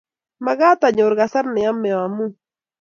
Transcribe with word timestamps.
Magat 0.45 0.79
anyor 0.87 1.13
kasar 1.19 1.45
neyomey 1.53 1.93
amuny 2.03 2.33